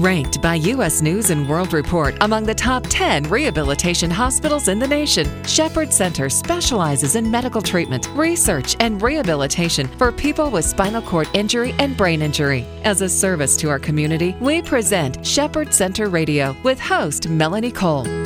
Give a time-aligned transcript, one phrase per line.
[0.00, 1.02] Ranked by U.S.
[1.02, 6.28] News and World Report among the top 10 rehabilitation hospitals in the nation, Shepherd Center
[6.28, 12.22] specializes in medical treatment, research, and rehabilitation for people with spinal cord injury and brain
[12.22, 12.66] injury.
[12.82, 18.23] As a service to our community, we present Shepherd Center Radio with host Melanie Cole.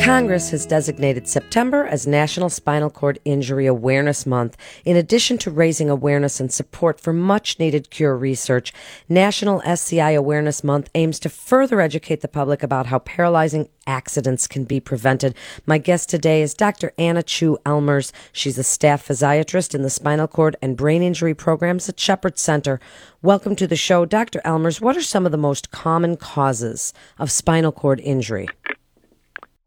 [0.00, 4.56] Congress has designated September as National Spinal Cord Injury Awareness Month.
[4.84, 8.72] In addition to raising awareness and support for much needed cure research,
[9.08, 14.64] National SCI Awareness Month aims to further educate the public about how paralyzing accidents can
[14.64, 15.34] be prevented.
[15.66, 16.92] My guest today is Dr.
[16.96, 18.12] Anna Chu Elmers.
[18.32, 22.80] She's a staff physiatrist in the spinal cord and brain injury programs at Shepherd Center.
[23.20, 24.40] Welcome to the show, Dr.
[24.44, 24.80] Elmers.
[24.80, 28.48] What are some of the most common causes of spinal cord injury?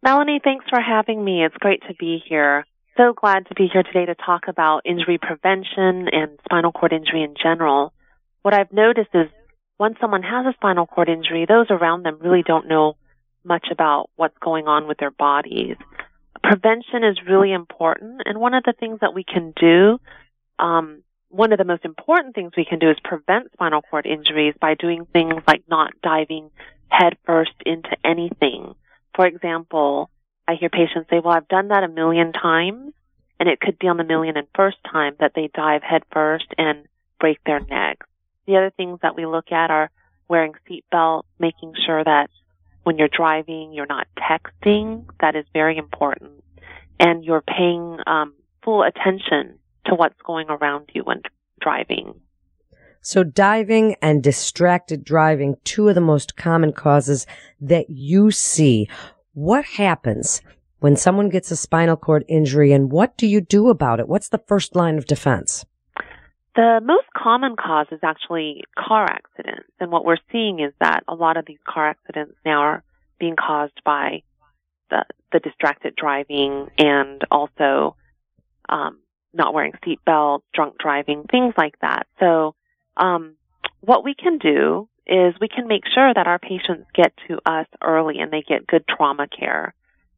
[0.03, 1.45] Melanie, thanks for having me.
[1.45, 2.65] It's great to be here.
[2.97, 7.21] So glad to be here today to talk about injury prevention and spinal cord injury
[7.21, 7.93] in general.
[8.41, 9.27] What I've noticed is
[9.77, 12.97] once someone has a spinal cord injury, those around them really don't know
[13.43, 15.77] much about what's going on with their bodies.
[16.43, 19.99] Prevention is really important, and one of the things that we can do,
[20.57, 24.55] um, one of the most important things we can do is prevent spinal cord injuries
[24.59, 26.49] by doing things like not diving
[26.89, 28.73] headfirst into anything
[29.15, 30.09] for example,
[30.47, 32.93] I hear patients say, well, I've done that a million times,
[33.39, 36.85] and it could be on the million and first time that they dive headfirst and
[37.19, 37.99] break their neck.
[38.47, 39.89] The other things that we look at are
[40.27, 42.29] wearing seatbelts, making sure that
[42.83, 45.05] when you're driving, you're not texting.
[45.19, 46.43] That is very important.
[46.99, 51.21] And you're paying um, full attention to what's going around you when
[51.59, 52.19] driving.
[53.01, 57.25] So diving and distracted driving, two of the most common causes
[57.59, 58.87] that you see.
[59.33, 60.41] What happens
[60.79, 64.07] when someone gets a spinal cord injury and what do you do about it?
[64.07, 65.65] What's the first line of defense?
[66.55, 69.69] The most common cause is actually car accidents.
[69.79, 72.83] And what we're seeing is that a lot of these car accidents now are
[73.19, 74.21] being caused by
[74.91, 77.95] the, the distracted driving and also
[78.69, 78.99] um,
[79.33, 82.05] not wearing seatbelts, drunk driving, things like that.
[82.19, 82.53] So
[83.01, 83.35] um,
[83.81, 87.65] what we can do is we can make sure that our patients get to us
[87.83, 89.73] early and they get good trauma care.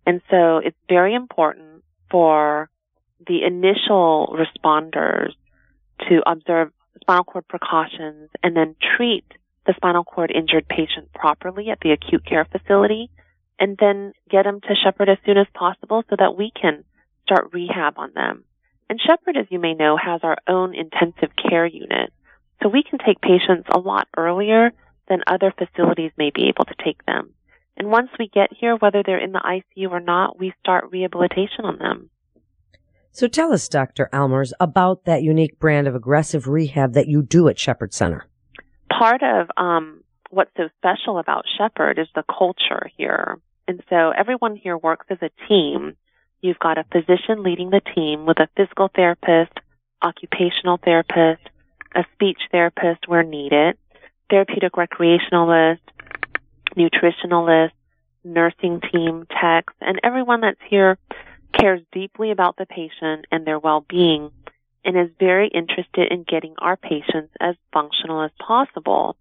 [0.06, 2.70] And so it's very important for
[3.26, 5.32] the initial responders
[6.10, 9.26] to observe spinal cord precautions and then treat
[9.66, 13.10] the spinal cord injured patient properly at the acute care facility
[13.60, 16.84] and then get them to Shepherd as soon as possible so that we can
[17.24, 18.44] start rehab on them.
[18.90, 22.12] And Shepherd, as you may know, has our own intensive care unit.
[22.62, 24.72] So we can take patients a lot earlier
[25.10, 27.34] than other facilities may be able to take them.
[27.76, 31.66] And once we get here, whether they're in the ICU or not, we start rehabilitation
[31.66, 32.10] on them.
[33.12, 34.10] So tell us, Dr.
[34.12, 38.26] Elmers, about that unique brand of aggressive rehab that you do at Shepherd Center.
[38.90, 43.38] Part of um, what's so special about Shepherd is the culture here.
[43.68, 45.96] And so everyone here works as a team.
[46.42, 49.54] You've got a physician leading the team with a physical therapist,
[50.04, 51.42] occupational therapist,
[51.96, 53.78] a speech therapist where needed,
[54.30, 55.80] therapeutic recreationalist,
[56.76, 57.72] nutritionalist,
[58.24, 60.98] nursing team, techs, and everyone that's here
[61.58, 64.32] cares deeply about the patient and their well-being
[64.86, 69.16] and is very interested in getting our patients as functional as possible.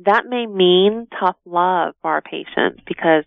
[0.00, 3.24] That may mean tough love for our patients because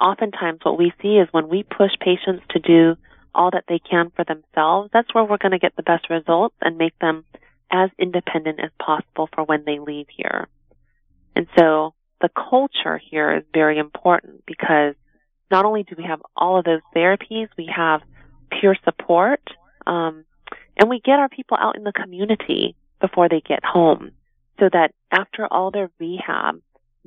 [0.00, 2.96] oftentimes what we see is when we push patients to do
[3.34, 6.54] all that they can for themselves, that's where we're going to get the best results
[6.60, 7.24] and make them
[7.74, 10.46] as independent as possible for when they leave here.
[11.34, 14.94] And so the culture here is very important because
[15.50, 18.00] not only do we have all of those therapies, we have
[18.50, 19.42] peer support,
[19.86, 20.24] um,
[20.76, 24.12] and we get our people out in the community before they get home
[24.60, 26.60] so that after all their rehab,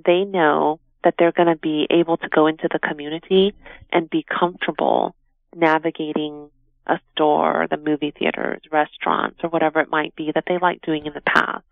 [0.06, 3.54] they know that they're going to be able to go into the community
[3.92, 5.16] and be comfortable
[5.56, 6.50] navigating
[6.88, 11.06] a store, the movie theaters, restaurants, or whatever it might be that they like doing
[11.06, 11.64] in the past.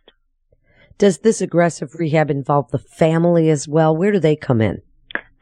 [0.97, 3.95] Does this aggressive rehab involve the family as well?
[3.95, 4.81] Where do they come in?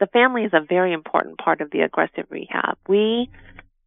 [0.00, 2.76] The family is a very important part of the aggressive rehab.
[2.88, 3.30] We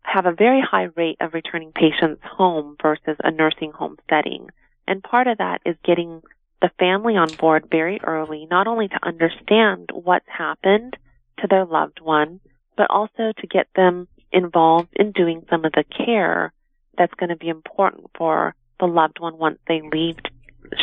[0.04, 4.48] have a very high rate of returning patients home versus a nursing home setting.
[4.88, 6.22] And part of that is getting
[6.62, 10.96] the family on board very early, not only to understand what's happened
[11.40, 12.40] to their loved one,
[12.78, 16.54] but also to get them involved in doing some of the care
[16.98, 20.18] that's going to be important for the loved one once they leave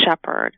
[0.04, 0.56] Shepherd.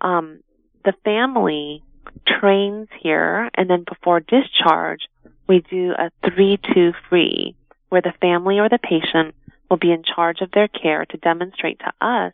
[0.00, 0.40] Um,
[0.84, 1.82] the family
[2.26, 5.00] trains here, and then before discharge,
[5.48, 7.56] we do a three-two free,
[7.88, 9.34] where the family or the patient
[9.70, 12.32] will be in charge of their care to demonstrate to us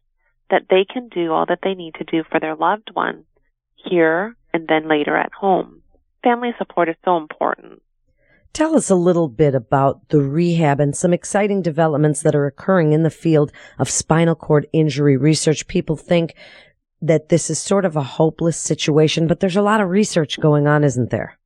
[0.50, 3.24] that they can do all that they need to do for their loved one
[3.76, 5.82] here and then later at home.
[6.22, 7.82] Family support is so important.
[8.54, 12.92] Tell us a little bit about the rehab and some exciting developments that are occurring
[12.92, 15.66] in the field of spinal cord injury research.
[15.66, 16.36] People think
[17.02, 20.68] that this is sort of a hopeless situation, but there's a lot of research going
[20.68, 21.36] on, isn't there?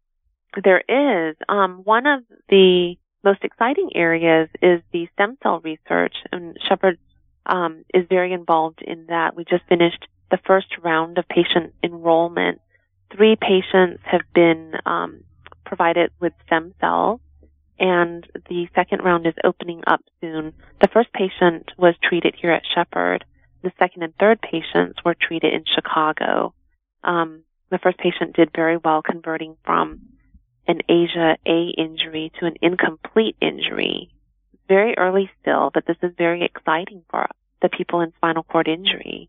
[0.62, 1.34] There is.
[1.48, 6.98] Um, one of the most exciting areas is the stem cell research, and Shepherd
[7.46, 9.34] um, is very involved in that.
[9.34, 12.60] We just finished the first round of patient enrollment.
[13.16, 15.22] Three patients have been um,
[15.68, 17.20] provided with stem cells,
[17.78, 20.52] and the second round is opening up soon.
[20.80, 23.24] The first patient was treated here at Shepherd.
[23.62, 26.54] The second and third patients were treated in Chicago.
[27.04, 30.00] Um, the first patient did very well converting from
[30.66, 34.10] an ASIA A injury to an incomplete injury.
[34.68, 37.26] Very early still, but this is very exciting for
[37.62, 39.28] the people in spinal cord injury.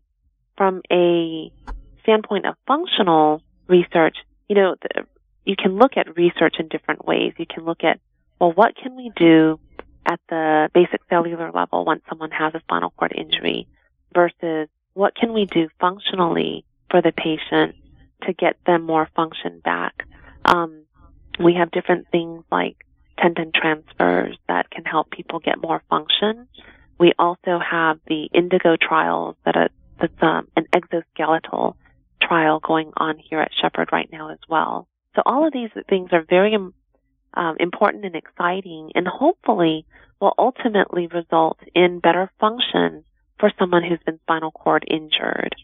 [0.56, 1.50] From a
[2.02, 4.16] standpoint of functional research,
[4.48, 5.06] you know, the,
[5.44, 7.32] you can look at research in different ways.
[7.38, 8.00] You can look at,
[8.38, 9.58] well, what can we do
[10.06, 13.68] at the basic cellular level once someone has a spinal cord injury
[14.14, 17.74] versus what can we do functionally for the patient
[18.22, 20.06] to get them more function back.
[20.44, 20.84] Um,
[21.38, 22.76] we have different things like
[23.18, 26.48] tendon transfers that can help people get more function.
[26.98, 29.70] We also have the Indego trials that are,
[30.00, 31.76] that's um, an exoskeletal
[32.20, 34.86] trial going on here at Shepherd right now as well.
[35.14, 39.86] So all of these things are very um, important and exciting and hopefully
[40.20, 43.04] will ultimately result in better function
[43.38, 45.54] for someone who's been spinal cord injured.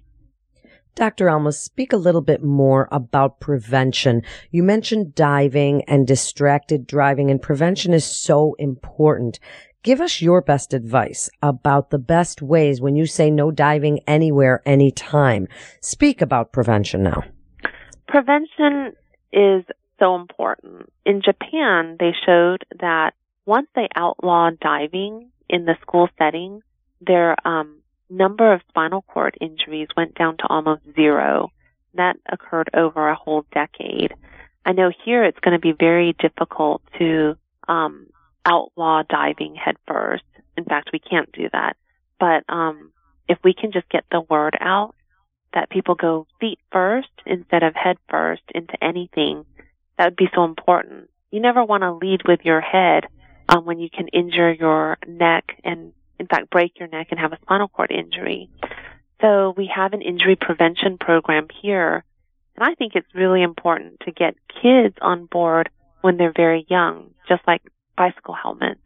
[0.94, 1.28] Dr.
[1.28, 4.22] Elmer, speak a little bit more about prevention.
[4.50, 9.38] You mentioned diving and distracted driving, and prevention is so important.
[9.82, 14.62] Give us your best advice about the best ways when you say no diving anywhere,
[14.64, 15.48] anytime.
[15.82, 17.22] Speak about prevention now.
[18.08, 18.94] Prevention
[19.36, 19.64] is
[19.98, 20.92] so important.
[21.04, 23.12] In Japan, they showed that
[23.44, 26.62] once they outlawed diving in the school setting,
[27.00, 27.76] their um,
[28.10, 31.52] number of spinal cord injuries went down to almost zero.
[31.94, 34.14] That occurred over a whole decade.
[34.64, 37.36] I know here it's going to be very difficult to
[37.68, 38.06] um,
[38.44, 40.24] outlaw diving headfirst.
[40.56, 41.76] In fact, we can't do that.
[42.18, 42.92] But um,
[43.28, 44.94] if we can just get the word out
[45.56, 49.44] that people go feet first instead of head first into anything,
[49.96, 51.08] that would be so important.
[51.30, 53.04] You never want to lead with your head
[53.48, 57.32] um, when you can injure your neck and in fact, break your neck and have
[57.32, 58.48] a spinal cord injury.
[59.20, 62.04] So we have an injury prevention program here.
[62.56, 65.70] And I think it's really important to get kids on board
[66.00, 67.62] when they're very young, just like
[67.96, 68.80] bicycle helmets.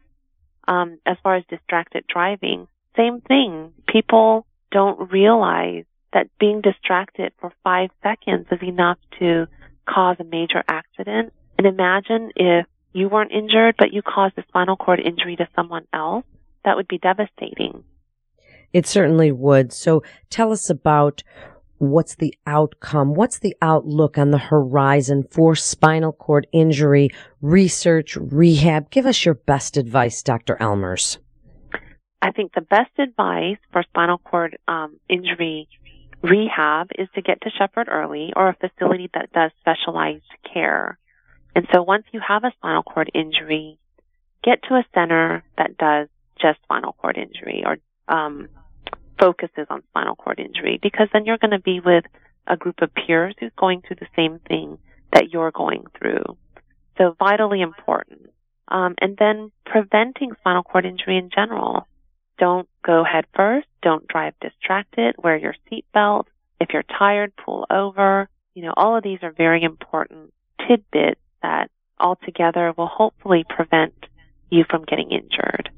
[0.67, 3.73] Um, as far as distracted driving, same thing.
[3.87, 9.47] People don't realize that being distracted for five seconds is enough to
[9.87, 11.33] cause a major accident.
[11.57, 15.87] And imagine if you weren't injured, but you caused a spinal cord injury to someone
[15.93, 16.25] else
[16.65, 17.83] that would be devastating.
[18.73, 19.73] It certainly would.
[19.73, 21.23] So tell us about
[21.77, 23.13] what's the outcome?
[23.15, 27.09] What's the outlook on the horizon for spinal cord injury
[27.41, 28.89] research, rehab?
[28.91, 30.57] Give us your best advice, Dr.
[30.57, 31.17] Elmers.
[32.21, 35.67] I think the best advice for spinal cord um, injury
[36.21, 40.23] rehab is to get to Shepherd early or a facility that does specialized
[40.53, 40.97] care.
[41.55, 43.77] And so once you have a spinal cord injury,
[44.43, 46.07] get to a center that does
[46.39, 48.47] just spinal cord injury or um,
[49.19, 52.05] focuses on spinal cord injury because then you're going to be with
[52.47, 54.77] a group of peers who's going through the same thing
[55.13, 56.23] that you're going through.
[56.97, 58.31] So vitally important.
[58.67, 61.87] Um, and then preventing spinal cord injury in general.
[62.41, 63.67] Don't go head first.
[63.83, 65.13] Don't drive distracted.
[65.23, 66.25] Wear your seatbelt.
[66.59, 68.27] If you're tired, pull over.
[68.55, 70.33] You know, all of these are very important
[70.67, 71.69] tidbits that
[71.99, 73.93] altogether will hopefully prevent
[74.49, 75.69] you from getting injured.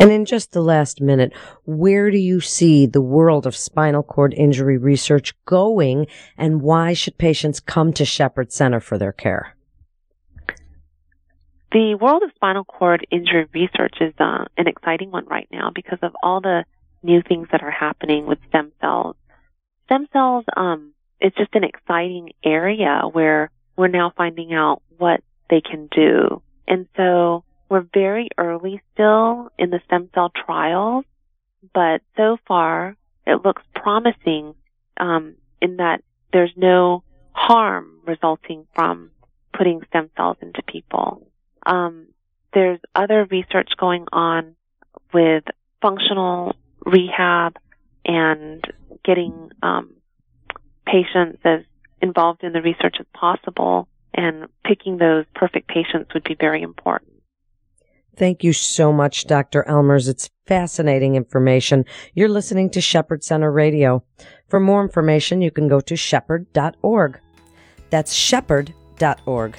[0.00, 1.32] And in just the last minute,
[1.64, 7.16] where do you see the world of spinal cord injury research going and why should
[7.16, 9.55] patients come to Shepherd Center for their care?
[11.72, 15.98] The world of spinal cord injury research is uh, an exciting one right now because
[16.02, 16.64] of all the
[17.02, 19.16] new things that are happening with stem cells.
[19.86, 25.20] Stem cells, um, it's just an exciting area where we're now finding out what
[25.50, 26.42] they can do.
[26.68, 31.04] And so we're very early still in the stem cell trials,
[31.74, 32.96] but so far
[33.26, 34.54] it looks promising
[34.98, 39.10] um, in that there's no harm resulting from
[39.52, 41.26] putting stem cells into people.
[41.66, 42.06] Um,
[42.54, 44.54] there's other research going on
[45.12, 45.44] with
[45.82, 46.54] functional
[46.84, 47.56] rehab
[48.04, 48.64] and
[49.04, 49.94] getting um,
[50.86, 51.60] patients as
[52.00, 57.12] involved in the research as possible and picking those perfect patients would be very important.
[58.16, 59.62] Thank you so much, Dr.
[59.68, 60.08] Elmers.
[60.08, 61.84] It's fascinating information.
[62.14, 64.04] You're listening to Shepherd Center Radio.
[64.48, 67.20] For more information, you can go to shepherd.org.
[67.90, 69.58] That's shepherd.org.